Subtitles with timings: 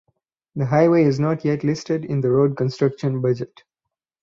[0.55, 3.61] The highway is not yet listed in the road construction budget.